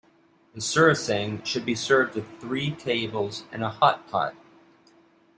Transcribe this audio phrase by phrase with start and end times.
[0.55, 4.33] The "surasang" should be served with three tables and a hotpot.